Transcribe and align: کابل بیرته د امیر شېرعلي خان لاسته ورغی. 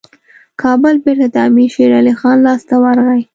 کابل 0.61 0.95
بیرته 1.03 1.27
د 1.33 1.35
امیر 1.47 1.69
شېرعلي 1.75 2.13
خان 2.19 2.37
لاسته 2.47 2.75
ورغی. 2.83 3.21